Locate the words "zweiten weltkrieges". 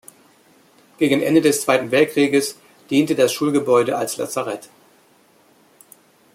1.61-2.57